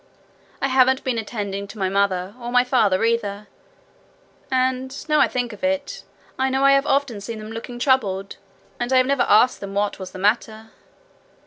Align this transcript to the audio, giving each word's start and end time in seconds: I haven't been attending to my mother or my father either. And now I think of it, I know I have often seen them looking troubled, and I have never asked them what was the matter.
I 0.63 0.67
haven't 0.67 1.03
been 1.03 1.19
attending 1.19 1.67
to 1.67 1.77
my 1.77 1.87
mother 1.87 2.33
or 2.41 2.51
my 2.51 2.63
father 2.63 3.03
either. 3.05 3.47
And 4.51 5.07
now 5.07 5.19
I 5.19 5.27
think 5.27 5.53
of 5.53 5.63
it, 5.63 6.03
I 6.39 6.49
know 6.49 6.65
I 6.65 6.71
have 6.71 6.87
often 6.87 7.21
seen 7.21 7.37
them 7.37 7.51
looking 7.51 7.77
troubled, 7.77 8.37
and 8.79 8.91
I 8.91 8.97
have 8.97 9.05
never 9.05 9.27
asked 9.29 9.59
them 9.59 9.75
what 9.75 9.99
was 9.99 10.09
the 10.09 10.17
matter. 10.17 10.71